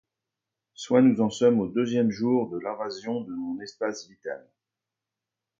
[0.73, 4.47] Soit nous en sommes au deuxième jour de l’invasion de mon espace vital.